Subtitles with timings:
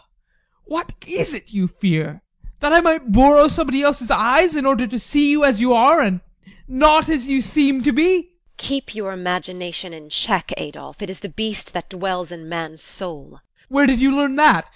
[0.65, 2.23] What is it you fear?
[2.59, 6.01] That I might borrow somebody else's eyes in order to see you as you are,
[6.01, 6.21] and
[6.67, 8.23] not as you seem to be?
[8.23, 8.57] TEKLA.
[8.57, 11.03] Keep your imagination in check, Adolph!
[11.03, 13.27] It is the beast that dwells in man's soul.
[13.27, 13.41] ADOLPH.
[13.69, 14.67] Where did you learn that?